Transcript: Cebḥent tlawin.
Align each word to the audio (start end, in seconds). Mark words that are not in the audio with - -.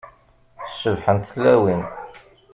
Cebḥent 0.81 1.29
tlawin. 1.33 1.83